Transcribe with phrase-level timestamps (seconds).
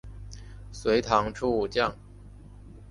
[0.71, 1.95] 隋唐初武将。